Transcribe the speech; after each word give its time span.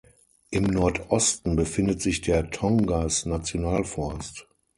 Im 0.49 0.63
Nordosten 0.63 1.55
befindet 1.55 2.01
sich 2.01 2.21
der 2.21 2.49
Tongass-Nationalforst. 2.49 4.47